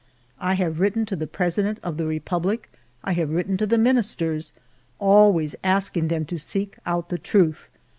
[0.39, 2.71] I have written to the President of the Republic,
[3.03, 4.51] I have written to the Ministers,
[4.97, 7.69] always asking them to seek out the truth.